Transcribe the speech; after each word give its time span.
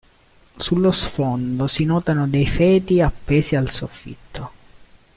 Sullo 0.57 0.89
sfondo 0.91 1.67
si 1.67 1.85
notano 1.85 2.25
dei 2.27 2.47
feti 2.47 3.01
appesi 3.01 3.55
al 3.55 3.69
soffitto. 3.69 4.51